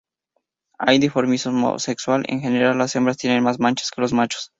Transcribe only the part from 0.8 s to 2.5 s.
dimorfismo sexual; en